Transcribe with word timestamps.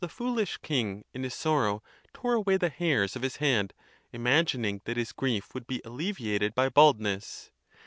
foolish 0.09 0.57
king 0.63 1.05
in 1.13 1.21
his 1.21 1.35
sorrow 1.35 1.83
tore 2.11 2.33
away 2.33 2.57
the 2.57 2.69
hairs 2.69 3.15
of 3.15 3.21
his 3.21 3.35
head, 3.35 3.71
imagining 4.11 4.81
that 4.85 4.97
his 4.97 5.11
grief 5.11 5.53
would 5.53 5.67
be 5.67 5.79
alleviated 5.85 6.55
by 6.55 6.67
bald 6.69 6.99
ness. 6.99 7.51